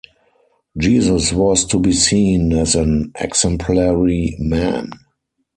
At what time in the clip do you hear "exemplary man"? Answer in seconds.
3.19-4.89